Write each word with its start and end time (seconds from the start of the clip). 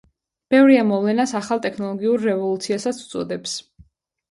ბევრი 0.53 0.79
ამ 0.83 0.89
მოვლენას 0.91 1.33
ახალ 1.41 1.61
ტექნოლოგიურ 1.67 2.25
რევოლუციასაც 2.31 3.05
უწოდებს. 3.07 3.57